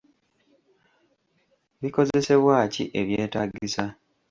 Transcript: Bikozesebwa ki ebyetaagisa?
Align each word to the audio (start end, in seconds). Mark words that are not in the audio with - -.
Bikozesebwa 1.81 2.57
ki 2.73 2.83
ebyetaagisa? 2.99 3.85